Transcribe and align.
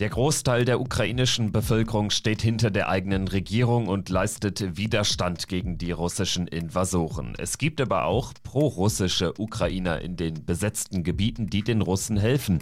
Der 0.00 0.08
Großteil 0.08 0.64
der 0.64 0.80
ukrainischen 0.80 1.52
Bevölkerung 1.52 2.08
steht 2.08 2.40
hinter 2.40 2.70
der 2.70 2.88
eigenen 2.88 3.28
Regierung 3.28 3.86
und 3.86 4.08
leistet 4.08 4.78
Widerstand 4.78 5.46
gegen 5.46 5.76
die 5.76 5.92
russischen 5.92 6.46
Invasoren. 6.46 7.34
Es 7.36 7.58
gibt 7.58 7.82
aber 7.82 8.06
auch 8.06 8.32
pro-russische 8.42 9.38
Ukrainer 9.38 10.00
in 10.00 10.16
den 10.16 10.46
besetzten 10.46 11.04
Gebieten, 11.04 11.48
die 11.48 11.60
den 11.60 11.82
Russen 11.82 12.16
helfen. 12.16 12.60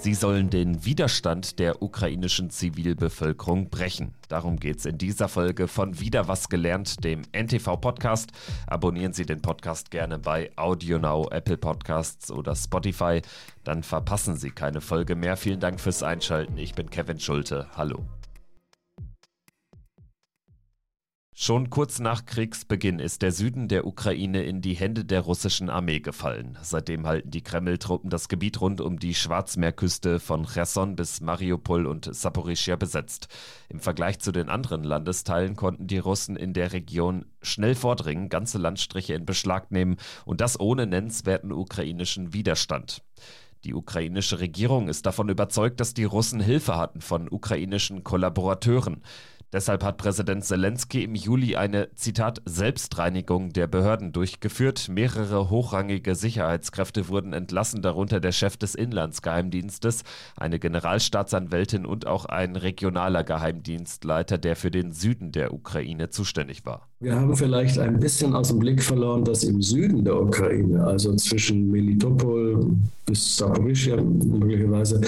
Sie 0.00 0.14
sollen 0.14 0.48
den 0.48 0.84
Widerstand 0.84 1.58
der 1.58 1.82
ukrainischen 1.82 2.50
Zivilbevölkerung 2.50 3.68
brechen. 3.68 4.14
Darum 4.28 4.58
geht 4.58 4.78
es 4.78 4.86
in 4.86 4.96
dieser 4.96 5.28
Folge 5.28 5.66
von 5.66 5.98
Wieder 5.98 6.28
was 6.28 6.48
gelernt, 6.48 7.02
dem 7.02 7.22
NTV-Podcast. 7.32 8.30
Abonnieren 8.68 9.12
Sie 9.12 9.26
den 9.26 9.42
Podcast 9.42 9.90
gerne 9.90 10.20
bei 10.20 10.52
AudioNow, 10.54 11.32
Apple 11.32 11.58
Podcasts 11.58 12.30
oder 12.30 12.54
Spotify. 12.54 13.22
Dann 13.64 13.82
verpassen 13.82 14.36
Sie 14.36 14.50
keine 14.50 14.80
Folge 14.80 15.16
mehr. 15.16 15.36
Vielen 15.36 15.60
Dank 15.60 15.80
fürs 15.80 16.04
Einschalten. 16.04 16.58
Ich 16.58 16.74
bin 16.74 16.90
Kevin 16.90 17.18
Schulte. 17.18 17.66
Hallo. 17.76 18.06
Schon 21.40 21.70
kurz 21.70 22.00
nach 22.00 22.26
Kriegsbeginn 22.26 22.98
ist 22.98 23.22
der 23.22 23.30
Süden 23.30 23.68
der 23.68 23.86
Ukraine 23.86 24.42
in 24.42 24.60
die 24.60 24.74
Hände 24.74 25.04
der 25.04 25.20
russischen 25.20 25.70
Armee 25.70 26.00
gefallen. 26.00 26.58
Seitdem 26.62 27.06
halten 27.06 27.30
die 27.30 27.42
Kreml-Truppen 27.42 28.10
das 28.10 28.26
Gebiet 28.26 28.60
rund 28.60 28.80
um 28.80 28.98
die 28.98 29.14
Schwarzmeerküste 29.14 30.18
von 30.18 30.46
Cherson 30.46 30.96
bis 30.96 31.20
Mariupol 31.20 31.86
und 31.86 32.12
Saporischia 32.12 32.74
besetzt. 32.74 33.28
Im 33.68 33.78
Vergleich 33.78 34.18
zu 34.18 34.32
den 34.32 34.48
anderen 34.48 34.82
Landesteilen 34.82 35.54
konnten 35.54 35.86
die 35.86 35.98
Russen 35.98 36.34
in 36.34 36.54
der 36.54 36.72
Region 36.72 37.24
schnell 37.40 37.76
vordringen, 37.76 38.30
ganze 38.30 38.58
Landstriche 38.58 39.14
in 39.14 39.24
Beschlag 39.24 39.70
nehmen 39.70 39.96
und 40.24 40.40
das 40.40 40.58
ohne 40.58 40.88
nennenswerten 40.88 41.52
ukrainischen 41.52 42.32
Widerstand. 42.32 43.04
Die 43.64 43.74
ukrainische 43.74 44.40
Regierung 44.40 44.88
ist 44.88 45.06
davon 45.06 45.28
überzeugt, 45.28 45.78
dass 45.78 45.94
die 45.94 46.04
Russen 46.04 46.40
Hilfe 46.40 46.76
hatten 46.76 47.00
von 47.00 47.28
ukrainischen 47.30 48.02
Kollaborateuren. 48.02 49.02
Deshalb 49.50 49.82
hat 49.82 49.96
Präsident 49.96 50.44
Zelensky 50.44 51.04
im 51.04 51.14
Juli 51.14 51.56
eine, 51.56 51.94
Zitat, 51.94 52.42
Selbstreinigung 52.44 53.50
der 53.54 53.66
Behörden 53.66 54.12
durchgeführt. 54.12 54.90
Mehrere 54.90 55.48
hochrangige 55.48 56.14
Sicherheitskräfte 56.14 57.08
wurden 57.08 57.32
entlassen, 57.32 57.80
darunter 57.80 58.20
der 58.20 58.32
Chef 58.32 58.58
des 58.58 58.74
Inlandsgeheimdienstes, 58.74 60.04
eine 60.36 60.58
Generalstaatsanwältin 60.58 61.86
und 61.86 62.06
auch 62.06 62.26
ein 62.26 62.56
regionaler 62.56 63.24
Geheimdienstleiter, 63.24 64.36
der 64.36 64.54
für 64.54 64.70
den 64.70 64.92
Süden 64.92 65.32
der 65.32 65.54
Ukraine 65.54 66.10
zuständig 66.10 66.66
war. 66.66 66.86
Wir 67.00 67.14
haben 67.14 67.36
vielleicht 67.36 67.78
ein 67.78 68.00
bisschen 68.00 68.34
aus 68.34 68.48
dem 68.48 68.58
Blick 68.58 68.82
verloren, 68.82 69.24
dass 69.24 69.44
im 69.44 69.62
Süden 69.62 70.04
der 70.04 70.20
Ukraine, 70.20 70.82
also 70.82 71.14
zwischen 71.14 71.70
Melitopol 71.70 72.74
bis 73.06 73.36
Saporischia 73.36 74.02
möglicherweise 74.02 75.00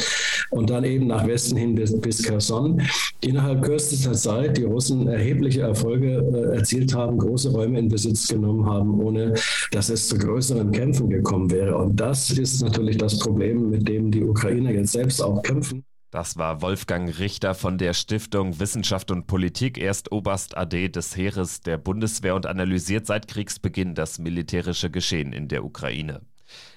und 0.50 0.70
dann 0.70 0.84
eben 0.84 1.08
nach 1.08 1.26
Westen 1.26 1.56
hin 1.56 1.74
bis, 1.74 2.00
bis 2.00 2.22
Kherson, 2.22 2.80
innerhalb 3.22 3.62
kürzester 3.62 4.12
Zeit 4.12 4.56
die 4.56 4.62
Russen 4.62 5.08
erhebliche 5.08 5.62
Erfolge 5.62 6.24
äh, 6.32 6.58
erzielt 6.58 6.94
haben, 6.94 7.18
große 7.18 7.50
Räume 7.50 7.80
in 7.80 7.88
Besitz 7.88 8.28
genommen 8.28 8.66
haben, 8.66 9.00
ohne 9.00 9.34
dass 9.72 9.90
es 9.90 10.06
zu 10.06 10.16
größeren 10.16 10.70
Kämpfen 10.70 11.10
gekommen 11.10 11.50
wäre. 11.50 11.76
Und 11.76 11.98
das 11.98 12.30
ist 12.30 12.62
natürlich 12.62 12.98
das 12.98 13.18
Problem, 13.18 13.68
mit 13.68 13.88
dem 13.88 14.12
die 14.12 14.22
Ukrainer 14.22 14.70
jetzt 14.70 14.92
selbst 14.92 15.20
auch 15.20 15.42
kämpfen. 15.42 15.84
Das 16.10 16.36
war 16.36 16.60
Wolfgang 16.60 17.20
Richter 17.20 17.54
von 17.54 17.78
der 17.78 17.94
Stiftung 17.94 18.58
Wissenschaft 18.58 19.12
und 19.12 19.28
Politik, 19.28 19.78
erst 19.78 20.10
Oberst 20.10 20.56
AD 20.56 20.88
des 20.88 21.16
Heeres 21.16 21.60
der 21.60 21.78
Bundeswehr 21.78 22.34
und 22.34 22.46
analysiert 22.46 23.06
seit 23.06 23.28
Kriegsbeginn 23.28 23.94
das 23.94 24.18
militärische 24.18 24.90
Geschehen 24.90 25.32
in 25.32 25.46
der 25.46 25.64
Ukraine. 25.64 26.22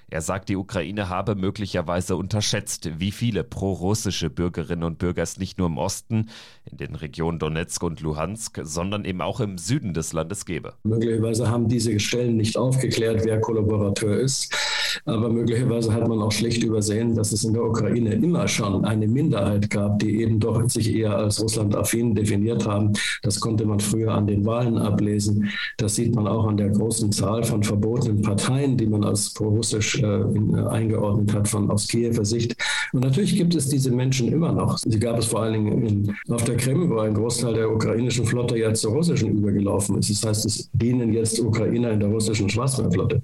Er 0.07 0.21
sagt, 0.21 0.49
die 0.49 0.55
Ukraine 0.55 1.09
habe 1.09 1.33
möglicherweise 1.33 2.15
unterschätzt, 2.15 2.99
wie 2.99 3.11
viele 3.11 3.43
pro-russische 3.43 4.29
Bürgerinnen 4.29 4.83
und 4.83 4.99
Bürger 4.99 5.23
es 5.23 5.39
nicht 5.39 5.57
nur 5.57 5.65
im 5.65 5.79
Osten, 5.79 6.29
in 6.69 6.77
den 6.77 6.93
Regionen 6.93 7.39
Donetsk 7.39 7.81
und 7.81 8.01
Luhansk, 8.01 8.59
sondern 8.61 9.03
eben 9.03 9.21
auch 9.21 9.39
im 9.39 9.57
Süden 9.57 9.95
des 9.95 10.13
Landes 10.13 10.45
gebe. 10.45 10.75
Möglicherweise 10.83 11.49
haben 11.49 11.67
diese 11.67 11.99
Stellen 11.99 12.37
nicht 12.37 12.55
aufgeklärt, 12.55 13.25
wer 13.25 13.41
Kollaborateur 13.41 14.19
ist. 14.19 14.55
Aber 15.05 15.29
möglicherweise 15.29 15.93
hat 15.93 16.07
man 16.07 16.21
auch 16.21 16.31
schlecht 16.31 16.63
übersehen, 16.63 17.15
dass 17.15 17.31
es 17.31 17.43
in 17.43 17.53
der 17.53 17.63
Ukraine 17.63 18.13
immer 18.13 18.47
schon 18.47 18.85
eine 18.85 19.07
Minderheit 19.07 19.69
gab, 19.69 19.99
die 19.99 20.21
eben 20.21 20.39
doch 20.39 20.67
sich 20.69 20.93
eher 20.93 21.15
als 21.17 21.41
Russland-affin 21.41 22.15
definiert 22.15 22.67
haben. 22.67 22.93
Das 23.21 23.39
konnte 23.39 23.65
man 23.65 23.79
früher 23.79 24.13
an 24.13 24.27
den 24.27 24.45
Wahlen 24.45 24.77
ablesen. 24.77 25.49
Das 25.77 25.95
sieht 25.95 26.15
man 26.15 26.27
auch 26.27 26.47
an 26.47 26.57
der 26.57 26.69
großen 26.69 27.11
Zahl 27.11 27.43
von 27.43 27.63
verbotenen 27.63 28.21
Parteien, 28.21 28.77
die 28.77 28.87
man 28.87 29.03
als 29.03 29.33
pro-russisch 29.33 29.99
äh, 30.01 30.05
äh 30.05 30.67
eingeordnet 30.69 31.33
hat 31.33 31.47
von 31.47 31.69
aus 31.69 31.87
Kiewer 31.87 32.25
Sicht. 32.25 32.55
Und 32.93 33.03
natürlich 33.03 33.35
gibt 33.35 33.55
es 33.55 33.69
diese 33.69 33.91
Menschen 33.91 34.31
immer 34.31 34.51
noch. 34.51 34.77
Sie 34.77 34.99
gab 34.99 35.17
es 35.17 35.25
vor 35.25 35.41
allen 35.41 35.53
Dingen 35.53 35.85
in, 35.85 36.15
auf 36.33 36.43
der 36.43 36.57
Krim, 36.57 36.89
wo 36.89 36.99
ein 36.99 37.13
Großteil 37.13 37.53
der 37.53 37.71
ukrainischen 37.71 38.25
Flotte 38.25 38.57
jetzt 38.57 38.81
zur 38.81 38.93
russischen 38.93 39.37
übergelaufen 39.37 39.97
ist. 39.97 40.09
Das 40.09 40.25
heißt, 40.29 40.45
es 40.45 40.69
dienen 40.73 41.13
jetzt 41.13 41.39
Ukrainer 41.39 41.91
in 41.91 41.99
der 41.99 42.09
russischen 42.09 42.49
Schwarzmeerflotte. 42.49 43.21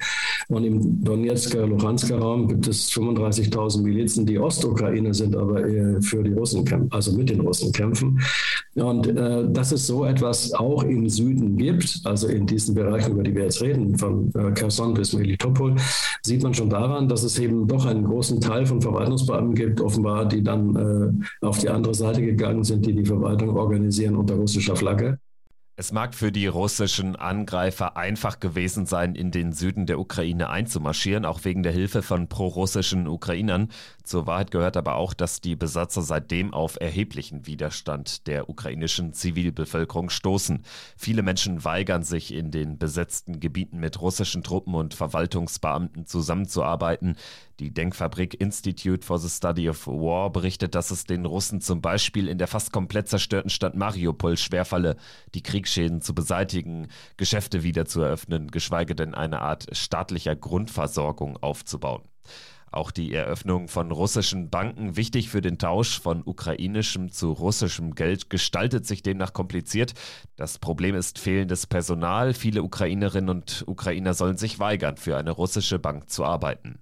Und 0.47 0.63
im 0.63 1.03
Donetsker, 1.03 1.58
Luhansker 1.65 2.17
Raum 2.17 2.47
gibt 2.47 2.67
es 2.67 2.91
35.000 2.91 3.81
Milizen, 3.81 4.25
die 4.25 4.39
Ostukraine 4.39 5.13
sind, 5.13 5.35
aber 5.35 5.61
für 6.01 6.23
die 6.23 6.33
Russen 6.33 6.65
kämpfen, 6.65 6.91
also 6.91 7.11
mit 7.13 7.29
den 7.29 7.41
Russen 7.41 7.71
kämpfen. 7.71 8.19
Und 8.75 9.07
äh, 9.07 9.49
dass 9.51 9.71
es 9.71 9.87
so 9.87 10.05
etwas 10.05 10.53
auch 10.53 10.83
im 10.83 11.09
Süden 11.09 11.57
gibt, 11.57 12.01
also 12.03 12.27
in 12.27 12.45
diesen 12.45 12.75
Bereichen, 12.75 13.11
über 13.11 13.23
die 13.23 13.35
wir 13.35 13.43
jetzt 13.43 13.61
reden, 13.61 13.97
von 13.97 14.31
äh, 14.35 14.51
Kherson 14.51 14.93
bis 14.93 15.13
Melitopol, 15.13 15.75
sieht 16.23 16.43
man 16.43 16.53
schon 16.53 16.69
daran, 16.69 17.07
dass 17.07 17.23
es 17.23 17.39
eben 17.39 17.67
doch 17.67 17.85
einen 17.85 18.03
großen 18.03 18.39
Teil 18.39 18.65
von 18.65 18.81
Verwaltungsbeamten 18.81 19.55
gibt, 19.55 19.81
offenbar, 19.81 20.27
die 20.27 20.43
dann 20.43 20.75
äh, 20.75 21.45
auf 21.45 21.59
die 21.59 21.69
andere 21.69 21.93
Seite 21.93 22.21
gegangen 22.21 22.63
sind, 22.63 22.85
die 22.85 22.93
die 22.93 23.05
Verwaltung 23.05 23.55
organisieren 23.57 24.15
unter 24.15 24.35
russischer 24.35 24.75
Flagge. 24.75 25.19
Es 25.79 25.93
mag 25.93 26.13
für 26.13 26.33
die 26.33 26.47
russischen 26.47 27.15
Angreifer 27.15 27.95
einfach 27.95 28.41
gewesen 28.41 28.85
sein, 28.85 29.15
in 29.15 29.31
den 29.31 29.53
Süden 29.53 29.85
der 29.85 29.97
Ukraine 29.97 30.49
einzumarschieren, 30.49 31.23
auch 31.23 31.45
wegen 31.45 31.63
der 31.63 31.71
Hilfe 31.71 32.01
von 32.01 32.27
prorussischen 32.27 33.07
Ukrainern. 33.07 33.69
Zur 34.03 34.27
Wahrheit 34.27 34.51
gehört 34.51 34.75
aber 34.75 34.95
auch, 34.95 35.13
dass 35.13 35.39
die 35.39 35.55
Besatzer 35.55 36.01
seitdem 36.01 36.53
auf 36.53 36.77
erheblichen 36.81 37.47
Widerstand 37.47 38.27
der 38.27 38.49
ukrainischen 38.49 39.13
Zivilbevölkerung 39.13 40.09
stoßen. 40.09 40.65
Viele 40.97 41.23
Menschen 41.23 41.63
weigern 41.63 42.03
sich, 42.03 42.33
in 42.33 42.51
den 42.51 42.77
besetzten 42.77 43.39
Gebieten 43.39 43.79
mit 43.79 44.01
russischen 44.01 44.43
Truppen 44.43 44.75
und 44.75 44.95
Verwaltungsbeamten 44.95 46.05
zusammenzuarbeiten. 46.05 47.15
Die 47.59 47.73
Denkfabrik 47.73 48.39
Institute 48.39 49.05
for 49.05 49.19
the 49.19 49.29
Study 49.29 49.69
of 49.69 49.85
War 49.85 50.31
berichtet, 50.31 50.75
dass 50.75 50.91
es 50.91 51.03
den 51.03 51.25
Russen 51.25 51.61
zum 51.61 51.81
Beispiel 51.81 52.27
in 52.27 52.37
der 52.37 52.47
fast 52.47 52.71
komplett 52.71 53.07
zerstörten 53.07 53.49
Stadt 53.49 53.75
Mariupol 53.75 54.37
schwerfalle, 54.37 54.95
die 55.33 55.43
Kriegs 55.43 55.59
Kriegsschäden 55.59 56.01
zu 56.01 56.15
beseitigen, 56.15 56.87
Geschäfte 57.17 57.63
wieder 57.63 57.85
zu 57.85 58.01
eröffnen, 58.01 58.49
geschweige 58.49 58.95
denn 58.95 59.13
eine 59.13 59.41
Art 59.41 59.67
staatlicher 59.73 60.35
Grundversorgung 60.35 61.35
aufzubauen. 61.37 62.03
Auch 62.71 62.91
die 62.91 63.13
Eröffnung 63.13 63.67
von 63.67 63.91
russischen 63.91 64.49
Banken, 64.49 64.95
wichtig 64.95 65.29
für 65.29 65.41
den 65.41 65.57
Tausch 65.57 65.99
von 65.99 66.21
ukrainischem 66.23 67.11
zu 67.11 67.33
russischem 67.33 67.93
Geld, 67.93 68.29
gestaltet 68.29 68.85
sich 68.85 69.03
demnach 69.03 69.33
kompliziert. 69.33 69.93
Das 70.37 70.59
Problem 70.59 70.95
ist 70.95 71.19
fehlendes 71.19 71.67
Personal. 71.67 72.33
Viele 72.33 72.63
Ukrainerinnen 72.63 73.29
und 73.29 73.65
Ukrainer 73.67 74.13
sollen 74.13 74.37
sich 74.37 74.59
weigern, 74.59 74.97
für 74.97 75.17
eine 75.17 75.31
russische 75.31 75.77
Bank 75.77 76.09
zu 76.09 76.23
arbeiten. 76.23 76.79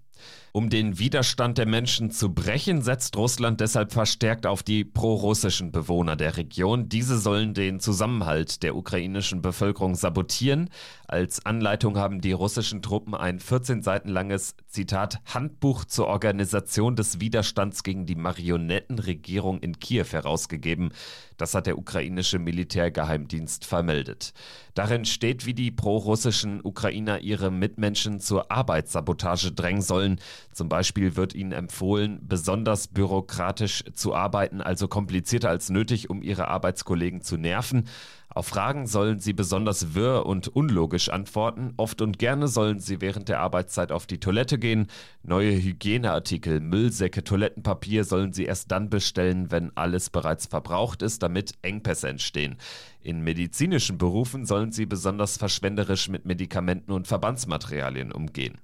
Um 0.54 0.70
den 0.70 0.98
Widerstand 0.98 1.58
der 1.58 1.68
Menschen 1.68 2.10
zu 2.10 2.34
brechen, 2.34 2.82
setzt 2.82 3.16
Russland 3.18 3.60
deshalb 3.60 3.92
verstärkt 3.92 4.46
auf 4.46 4.64
die 4.64 4.86
prorussischen 4.86 5.72
Bewohner 5.72 6.16
der 6.16 6.38
Region. 6.38 6.90
Diese 6.90 7.20
sollen 7.20 7.54
den 7.54 7.80
Zusammenhalt 7.80 8.64
der 8.64 8.76
ukrainischen 8.76 9.42
Bevölkerung 9.42 9.96
sabotieren. 9.96 10.70
Als 11.08 11.46
Anleitung 11.46 11.98
haben 11.98 12.22
die 12.22 12.32
russischen 12.32 12.82
Truppen 12.82 13.14
ein 13.14 13.40
14 13.40 13.84
Seiten 13.84 14.10
langes, 14.10 14.56
Zitat, 14.68 15.20
Handbuch 15.26 15.86
zur 15.86 16.08
Organisation 16.08 16.96
des 16.96 17.20
Widerstands 17.20 17.84
gegen 17.84 18.06
die 18.06 18.16
Marionettenregierung 18.16 19.60
in 19.60 19.80
Kiew 19.80 20.08
herausgegeben. 20.12 20.92
Das 21.38 21.54
hat 21.54 21.68
der 21.68 21.78
ukrainische 21.78 22.40
Militärgeheimdienst 22.40 23.66
vermeldet. 23.66 24.34
Darin 24.74 25.06
steht, 25.06 25.46
wie 25.46 25.54
die 25.54 25.72
prorussischen 25.72 26.62
Ukrainer 26.64 27.22
ihre 27.22 27.52
Mitmenschen 27.52 28.20
zur 28.20 28.52
Arbeitssabotage 28.52 29.52
drängen 29.52 29.82
sollen. 29.82 30.20
Zum 30.52 30.70
Beispiel 30.70 31.16
wird 31.16 31.36
ihnen 31.36 31.52
empfohlen, 31.52 32.20
besonders 32.24 32.88
bürokratisch 32.88 33.84
zu 33.94 34.16
arbeiten, 34.16 34.62
also 34.62 34.88
komplizierter 34.88 35.50
als 35.50 35.70
nötig, 35.70 36.10
um 36.10 36.22
ihre 36.24 36.48
Arbeitskollegen 36.48 37.22
zu 37.22 37.38
nerven. 37.38 37.86
Auf 38.30 38.48
Fragen 38.48 38.86
sollen 38.86 39.20
sie 39.20 39.34
besonders 39.34 39.96
wirr 39.96 40.26
und 40.26 40.48
unlogisch 40.48 41.10
antworten. 41.10 41.74
Oft 41.78 42.02
und 42.02 42.20
gerne 42.20 42.48
sollen 42.48 42.80
sie 42.80 43.02
während 43.02 43.30
der 43.30 43.40
Arbeitszeit 43.40 43.92
auf 43.92 44.06
die 44.06 44.20
Toilette 44.20 44.60
gehen. 44.60 44.88
Neue 45.24 45.54
Hygieneartikel, 45.54 46.60
Müllsäcke, 46.60 47.24
Toilettenpapier 47.24 48.04
sollen 48.04 48.34
sie 48.34 48.46
erst 48.46 48.72
dann 48.72 48.92
bestellen, 48.92 49.50
wenn 49.50 49.76
alles 49.76 50.12
bereits 50.12 50.46
verbraucht 50.46 51.02
ist, 51.02 51.24
damit 51.24 51.54
Engpässe 51.64 52.10
entstehen. 52.10 52.58
In 53.02 53.22
medizinischen 53.22 53.98
Berufen 53.98 54.46
sollen 54.46 54.72
sie 54.72 54.86
besonders 54.86 55.38
verschwenderisch 55.38 56.08
mit 56.08 56.26
Medikamenten 56.26 56.92
und 56.92 57.08
Verbandsmaterialien 57.08 58.12
umgehen. 58.12 58.60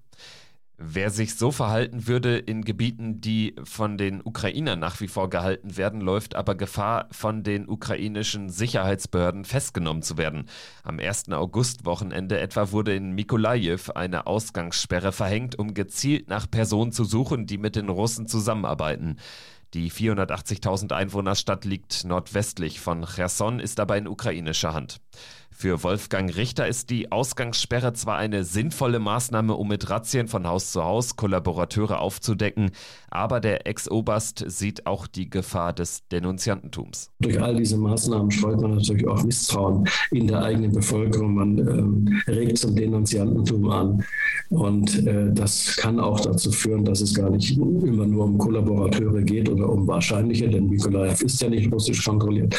Wer 0.78 1.12
sich 1.12 1.36
so 1.36 1.52
verhalten 1.52 2.08
würde 2.08 2.38
in 2.38 2.64
Gebieten, 2.64 3.22
die 3.22 3.56
von 3.64 3.98
den 3.98 4.22
Ukrainern 4.24 4.80
nach 4.80 5.00
wie 5.02 5.08
vor 5.08 5.30
gehalten 5.30 5.78
werden, 5.78 6.02
läuft 6.02 6.34
aber 6.36 6.56
Gefahr, 6.56 7.08
von 7.12 7.44
den 7.44 7.70
ukrainischen 7.70 8.50
Sicherheitsbehörden 8.50 9.46
festgenommen 9.46 10.02
zu 10.02 10.18
werden. 10.18 10.50
Am 10.81 10.98
1. 10.98 11.30
August-Wochenende 11.30 12.40
etwa 12.40 12.72
wurde 12.72 12.96
in 12.96 13.14
Mikolajew 13.14 13.92
eine 13.94 14.25
Ausgangssperre 14.25 15.12
verhängt, 15.12 15.60
um 15.60 15.75
gezielt 15.75 16.28
nach 16.28 16.50
Personen 16.50 16.92
zu 16.92 17.04
suchen, 17.04 17.46
die 17.46 17.60
mit 17.60 17.76
den 17.76 17.90
Russen 17.90 18.28
zusammenarbeiten. 18.28 19.18
Die 19.76 19.92
480.000 19.92 20.92
Einwohnerstadt 20.92 21.66
liegt 21.66 22.04
nordwestlich 22.04 22.80
von 22.80 23.06
Cherson, 23.06 23.60
ist 23.60 23.80
aber 23.80 23.98
in 23.98 24.08
ukrainischer 24.08 24.74
Hand. 24.74 25.02
Für 25.56 25.84
Wolfgang 25.84 26.36
Richter 26.36 26.68
ist 26.68 26.90
die 26.90 27.12
Ausgangssperre 27.12 27.94
zwar 27.94 28.18
eine 28.18 28.44
sinnvolle 28.44 29.00
Maßnahme, 29.00 29.54
um 29.54 29.68
mit 29.68 29.90
Razzien 29.90 30.28
von 30.28 30.48
Haus 30.48 30.72
zu 30.72 30.84
Haus 30.84 31.16
Kollaborateure 31.16 32.00
aufzudecken, 32.00 32.72
aber 33.10 33.40
der 33.40 33.68
Ex-Oberst 33.68 34.44
sieht 34.48 34.88
auch 34.88 35.06
die 35.06 35.30
Gefahr 35.30 35.72
des 35.72 36.08
Denunziantentums. 36.12 37.12
Durch 37.20 37.40
all 37.40 37.56
diese 37.56 37.78
Maßnahmen 37.78 38.32
streut 38.32 38.60
man 38.60 38.76
natürlich 38.76 39.08
auch 39.08 39.24
Misstrauen 39.24 39.88
in 40.12 40.28
der 40.28 40.42
eigenen 40.44 40.72
Bevölkerung. 40.72 41.36
Man 41.36 41.58
ähm, 41.60 42.22
regt 42.28 42.58
zum 42.58 42.76
Denunziantentum 42.76 43.70
an. 43.70 44.04
Und 44.50 45.06
äh, 45.06 45.32
das 45.32 45.78
kann 45.78 46.00
auch 46.00 46.20
dazu 46.20 46.52
führen, 46.52 46.84
dass 46.84 47.02
es 47.02 47.14
gar 47.14 47.30
nicht 47.30 47.56
immer 47.58 48.06
nur 48.06 48.26
um 48.26 48.38
Kollaborateure 48.38 49.22
geht 49.22 49.50
oder 49.50 49.70
um 49.70 49.88
Wahrscheinliche, 49.88 50.50
denn 50.50 50.68
Mikolaev 50.68 51.22
ist 51.24 51.42
ja 51.42 51.50
nicht 51.50 51.72
russisch 51.72 52.04
kontrolliert 52.04 52.56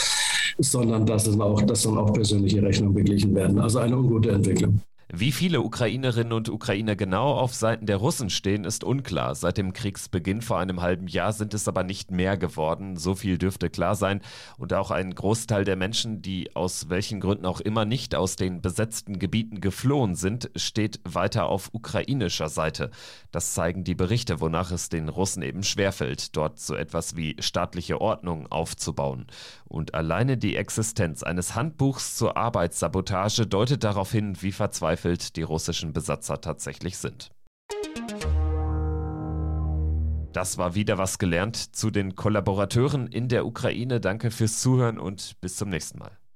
sondern 0.58 1.06
dass, 1.06 1.26
es 1.26 1.38
auch, 1.38 1.62
dass 1.62 1.82
dann 1.82 1.98
auch 1.98 2.12
persönliche 2.12 2.62
Rechnungen 2.62 2.94
beglichen 2.94 3.34
werden. 3.34 3.58
Also 3.58 3.78
eine 3.80 3.96
ungute 3.96 4.30
Entwicklung. 4.30 4.80
Wie 5.16 5.30
viele 5.30 5.60
Ukrainerinnen 5.60 6.32
und 6.32 6.48
Ukrainer 6.48 6.96
genau 6.96 7.34
auf 7.34 7.54
Seiten 7.54 7.86
der 7.86 7.98
Russen 7.98 8.30
stehen, 8.30 8.64
ist 8.64 8.82
unklar. 8.82 9.36
Seit 9.36 9.58
dem 9.58 9.72
Kriegsbeginn 9.72 10.42
vor 10.42 10.58
einem 10.58 10.82
halben 10.82 11.06
Jahr 11.06 11.32
sind 11.32 11.54
es 11.54 11.68
aber 11.68 11.84
nicht 11.84 12.10
mehr 12.10 12.36
geworden. 12.36 12.96
So 12.96 13.14
viel 13.14 13.38
dürfte 13.38 13.70
klar 13.70 13.94
sein. 13.94 14.22
Und 14.58 14.72
auch 14.72 14.90
ein 14.90 15.14
Großteil 15.14 15.64
der 15.64 15.76
Menschen, 15.76 16.20
die 16.20 16.56
aus 16.56 16.88
welchen 16.88 17.20
Gründen 17.20 17.46
auch 17.46 17.60
immer 17.60 17.84
nicht 17.84 18.16
aus 18.16 18.34
den 18.34 18.60
besetzten 18.60 19.20
Gebieten 19.20 19.60
geflohen 19.60 20.16
sind, 20.16 20.50
steht 20.56 20.98
weiter 21.04 21.46
auf 21.46 21.70
ukrainischer 21.72 22.48
Seite. 22.48 22.90
Das 23.30 23.54
zeigen 23.54 23.84
die 23.84 23.94
Berichte, 23.94 24.40
wonach 24.40 24.72
es 24.72 24.88
den 24.88 25.08
Russen 25.08 25.44
eben 25.44 25.62
schwerfällt, 25.62 26.36
dort 26.36 26.58
so 26.58 26.74
etwas 26.74 27.14
wie 27.14 27.36
staatliche 27.38 28.00
Ordnung 28.00 28.50
aufzubauen. 28.50 29.28
Und 29.64 29.94
alleine 29.94 30.36
die 30.36 30.56
Existenz 30.56 31.22
eines 31.22 31.54
Handbuchs 31.54 32.16
zur 32.16 32.36
Arbeitssabotage 32.36 33.46
deutet 33.46 33.84
darauf 33.84 34.10
hin, 34.10 34.36
wie 34.40 34.50
verzweifelt 34.50 35.03
verzweifelt 35.04 35.36
die 35.36 35.42
russischen 35.42 35.92
Besatzer 35.92 36.40
tatsächlich 36.40 36.96
sind. 36.96 37.30
Das 40.32 40.58
war 40.58 40.74
wieder 40.74 40.98
was 40.98 41.18
gelernt 41.18 41.76
zu 41.76 41.90
den 41.90 42.16
Kollaborateuren 42.16 43.06
in 43.06 43.28
der 43.28 43.46
Ukraine. 43.46 44.00
Danke 44.00 44.30
fürs 44.30 44.60
Zuhören 44.60 44.98
und 44.98 45.40
bis 45.40 45.56
zum 45.56 45.68
nächsten 45.68 45.98
Mal. 45.98 46.18